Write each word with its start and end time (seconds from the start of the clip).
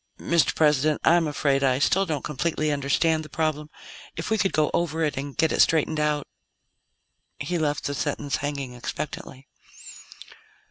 "Mr. 0.19 0.55
President, 0.55 0.99
I'm 1.03 1.27
afraid 1.27 1.63
I 1.63 1.77
still 1.77 2.07
don't 2.07 2.23
completely 2.23 2.71
understand 2.71 3.23
the 3.23 3.29
problem. 3.29 3.69
If 4.15 4.31
we 4.31 4.39
could 4.39 4.51
go 4.51 4.71
over 4.73 5.03
it, 5.03 5.15
and 5.15 5.37
get 5.37 5.51
it 5.51 5.61
straightened 5.61 5.99
out" 5.99 6.25
He 7.37 7.59
left 7.59 7.83
the 7.83 7.93
sentence 7.93 8.37
hanging 8.37 8.73
expectantly. 8.73 9.47